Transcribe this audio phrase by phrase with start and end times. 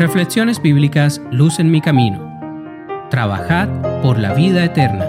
[0.00, 2.26] Reflexiones bíblicas Luz en mi camino.
[3.10, 3.68] Trabajad
[4.00, 5.04] por la vida eterna.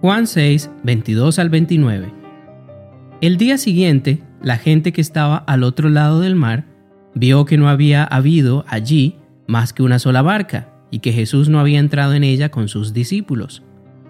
[0.00, 2.12] Juan 6, 22 al 29.
[3.20, 6.64] El día siguiente, la gente que estaba al otro lado del mar
[7.14, 9.14] vio que no había habido allí
[9.46, 12.92] más que una sola barca y que Jesús no había entrado en ella con sus
[12.92, 13.62] discípulos,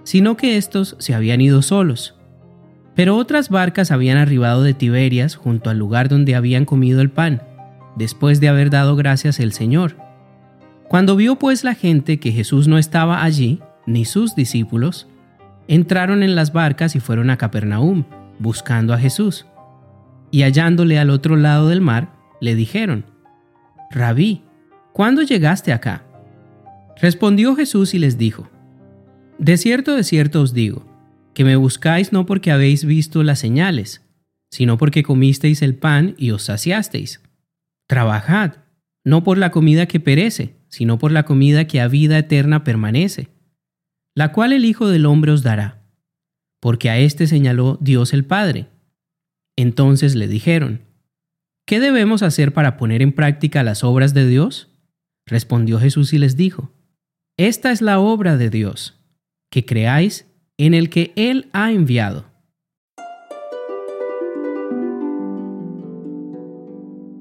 [0.04, 2.17] sino que éstos se habían ido solos.
[2.98, 7.42] Pero otras barcas habían arribado de Tiberias junto al lugar donde habían comido el pan,
[7.94, 9.94] después de haber dado gracias el Señor.
[10.88, 15.06] Cuando vio pues la gente que Jesús no estaba allí, ni sus discípulos,
[15.68, 18.02] entraron en las barcas y fueron a Capernaum,
[18.40, 19.46] buscando a Jesús.
[20.32, 22.10] Y hallándole al otro lado del mar,
[22.40, 23.04] le dijeron,
[23.92, 24.42] Rabí,
[24.92, 26.02] ¿cuándo llegaste acá?
[27.00, 28.48] Respondió Jesús y les dijo,
[29.38, 30.87] De cierto, de cierto os digo,
[31.38, 34.04] que me buscáis no porque habéis visto las señales,
[34.50, 37.22] sino porque comisteis el pan y os saciasteis.
[37.86, 38.56] Trabajad,
[39.04, 43.28] no por la comida que perece, sino por la comida que a vida eterna permanece,
[44.16, 45.84] la cual el Hijo del Hombre os dará,
[46.58, 48.66] porque a éste señaló Dios el Padre.
[49.54, 50.86] Entonces le dijeron,
[51.68, 54.76] ¿qué debemos hacer para poner en práctica las obras de Dios?
[55.24, 56.72] Respondió Jesús y les dijo,
[57.36, 59.00] esta es la obra de Dios,
[59.52, 60.27] que creáis
[60.58, 62.26] en el que Él ha enviado.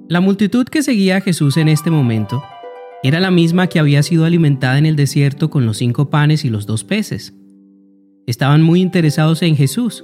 [0.10, 2.44] La multitud que seguía a Jesús en este momento
[3.04, 6.50] era la misma que había sido alimentada en el desierto con los cinco panes y
[6.50, 7.36] los dos peces.
[8.26, 10.04] Estaban muy interesados en Jesús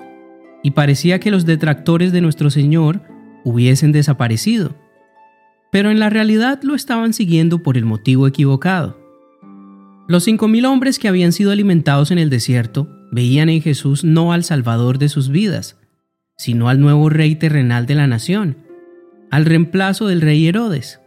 [0.61, 3.01] y parecía que los detractores de nuestro Señor
[3.43, 4.75] hubiesen desaparecido,
[5.71, 8.99] pero en la realidad lo estaban siguiendo por el motivo equivocado.
[10.07, 14.33] Los cinco mil hombres que habían sido alimentados en el desierto veían en Jesús no
[14.33, 15.77] al Salvador de sus vidas,
[16.35, 18.57] sino al nuevo rey terrenal de la nación,
[19.29, 20.99] al reemplazo del rey Herodes.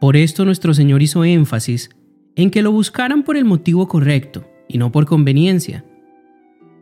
[0.00, 1.88] Por esto nuestro Señor hizo énfasis
[2.36, 5.84] en que lo buscaran por el motivo correcto y no por conveniencia.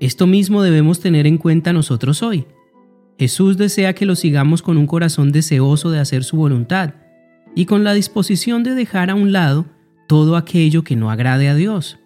[0.00, 2.44] Esto mismo debemos tener en cuenta nosotros hoy.
[3.16, 6.94] Jesús desea que lo sigamos con un corazón deseoso de hacer su voluntad
[7.54, 9.66] y con la disposición de dejar a un lado
[10.08, 11.98] todo aquello que no agrade a Dios.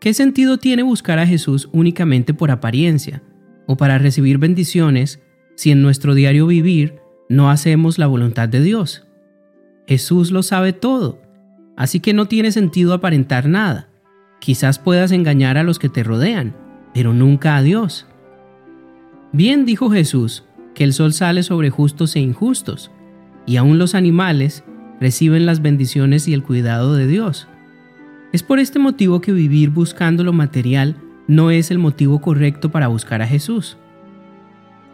[0.00, 3.22] ¿Qué sentido tiene buscar a Jesús únicamente por apariencia
[3.66, 5.20] o para recibir bendiciones
[5.56, 6.94] si en nuestro diario vivir
[7.28, 9.06] no hacemos la voluntad de Dios?
[9.86, 11.20] Jesús lo sabe todo,
[11.76, 13.90] así que no tiene sentido aparentar nada.
[14.40, 16.56] Quizás puedas engañar a los que te rodean,
[16.94, 18.06] pero nunca a Dios.
[19.32, 20.44] Bien dijo Jesús
[20.74, 22.90] que el sol sale sobre justos e injustos,
[23.44, 24.64] y aún los animales
[24.98, 27.49] reciben las bendiciones y el cuidado de Dios.
[28.32, 30.96] Es por este motivo que vivir buscando lo material
[31.26, 33.76] no es el motivo correcto para buscar a Jesús.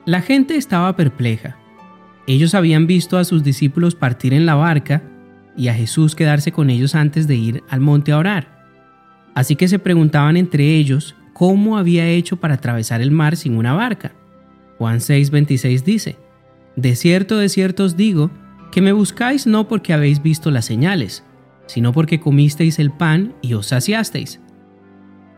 [0.06, 1.56] La gente estaba perpleja.
[2.26, 5.02] Ellos habían visto a sus discípulos partir en la barca
[5.56, 8.56] y a Jesús quedarse con ellos antes de ir al monte a orar.
[9.34, 13.74] Así que se preguntaban entre ellos cómo había hecho para atravesar el mar sin una
[13.74, 14.12] barca.
[14.78, 16.16] Juan 6:26 dice,
[16.74, 18.30] De cierto, de cierto os digo,
[18.72, 21.24] que me buscáis no porque habéis visto las señales,
[21.66, 24.41] sino porque comisteis el pan y os saciasteis.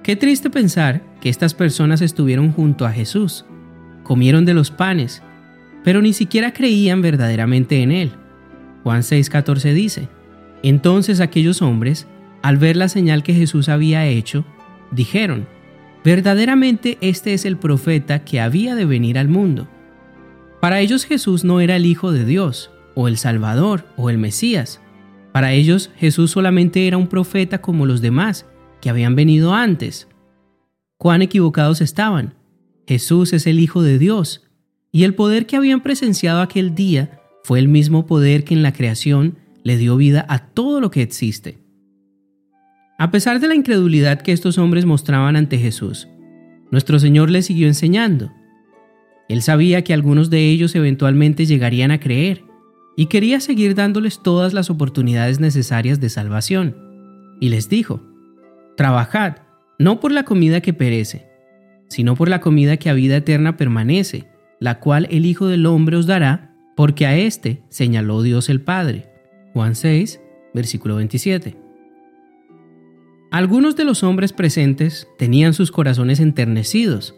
[0.02, 3.44] Qué triste pensar que estas personas estuvieron junto a Jesús,
[4.04, 5.22] comieron de los panes,
[5.84, 8.12] pero ni siquiera creían verdaderamente en Él.
[8.84, 10.08] Juan 6:14 dice,
[10.62, 12.06] Entonces aquellos hombres,
[12.42, 14.44] al ver la señal que Jesús había hecho,
[14.90, 15.46] dijeron,
[16.04, 19.68] Verdaderamente este es el profeta que había de venir al mundo.
[20.60, 24.80] Para ellos Jesús no era el Hijo de Dios, o el Salvador o el Mesías.
[25.32, 28.46] Para ellos Jesús solamente era un profeta como los demás
[28.80, 30.08] que habían venido antes.
[30.96, 32.34] Cuán equivocados estaban.
[32.86, 34.48] Jesús es el Hijo de Dios,
[34.90, 38.72] y el poder que habían presenciado aquel día fue el mismo poder que en la
[38.72, 41.58] creación le dio vida a todo lo que existe.
[42.98, 46.08] A pesar de la incredulidad que estos hombres mostraban ante Jesús,
[46.70, 48.32] nuestro Señor les siguió enseñando.
[49.28, 52.44] Él sabía que algunos de ellos eventualmente llegarían a creer,
[52.98, 56.74] y quería seguir dándoles todas las oportunidades necesarias de salvación.
[57.38, 58.02] Y les dijo,
[58.76, 59.36] Trabajad,
[59.78, 61.28] no por la comida que perece,
[61.88, 64.26] sino por la comida que a vida eterna permanece,
[64.58, 69.08] la cual el Hijo del Hombre os dará, porque a éste señaló Dios el Padre.
[69.52, 70.20] Juan 6,
[70.52, 71.56] versículo 27.
[73.30, 77.14] Algunos de los hombres presentes tenían sus corazones enternecidos.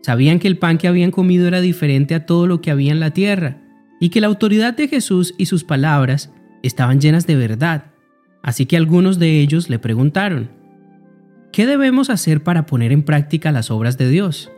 [0.00, 3.00] Sabían que el pan que habían comido era diferente a todo lo que había en
[3.00, 3.67] la tierra,
[4.00, 7.86] y que la autoridad de Jesús y sus palabras estaban llenas de verdad.
[8.42, 10.50] Así que algunos de ellos le preguntaron,
[11.52, 14.50] ¿qué debemos hacer para poner en práctica las obras de Dios?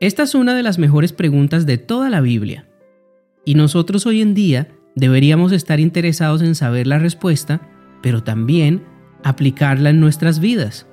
[0.00, 2.66] Esta es una de las mejores preguntas de toda la Biblia.
[3.44, 7.60] Y nosotros hoy en día deberíamos estar interesados en saber la respuesta,
[8.02, 8.84] pero también
[9.24, 10.86] aplicarla en nuestras vidas.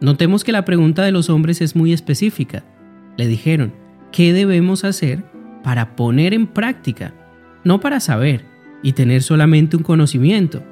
[0.00, 2.64] Notemos que la pregunta de los hombres es muy específica.
[3.16, 3.72] Le dijeron,
[4.12, 5.24] ¿qué debemos hacer
[5.66, 7.12] para poner en práctica?
[7.64, 8.44] No para saber
[8.84, 10.62] y tener solamente un conocimiento,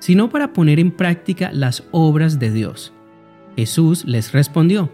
[0.00, 2.92] sino para poner en práctica las obras de Dios.
[3.56, 4.92] Jesús les respondió,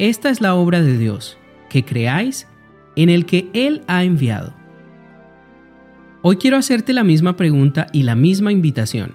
[0.00, 1.38] Esta es la obra de Dios,
[1.70, 2.48] que creáis
[2.96, 4.52] en el que Él ha enviado.
[6.22, 9.12] Hoy quiero hacerte la misma pregunta y la misma invitación.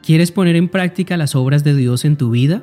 [0.00, 2.62] ¿Quieres poner en práctica las obras de Dios en tu vida?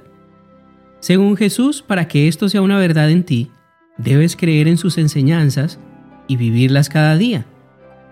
[1.02, 3.52] Según Jesús, para que esto sea una verdad en ti,
[3.98, 5.82] debes creer en sus enseñanzas
[6.28, 7.46] y vivirlas cada día.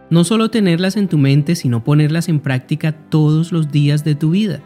[0.09, 4.31] No solo tenerlas en tu mente, sino ponerlas en práctica todos los días de tu
[4.31, 4.59] vida.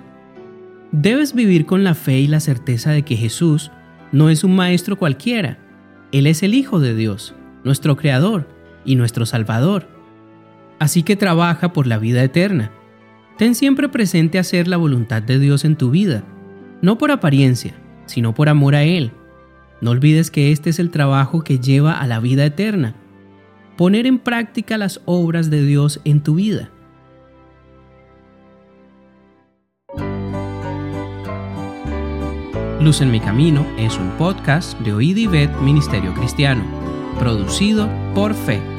[0.91, 3.71] Debes vivir con la fe y la certeza de que Jesús
[4.11, 5.59] no es un maestro cualquiera.
[6.11, 8.47] Él es el Hijo de Dios, nuestro Creador
[8.85, 9.87] y nuestro Salvador.
[10.79, 12.71] Así que trabaja por la vida eterna.
[13.37, 16.23] Ten siempre presente hacer la voluntad de Dios en tu vida,
[16.81, 17.73] no por apariencia,
[18.05, 19.11] sino por amor a Él.
[19.81, 22.95] No olvides que este es el trabajo que lleva a la vida eterna.
[23.77, 26.69] Poner en práctica las obras de Dios en tu vida.
[32.79, 35.27] Luz en mi camino es un podcast de Oíd y
[35.61, 36.63] Ministerio Cristiano,
[37.19, 38.74] producido por Fe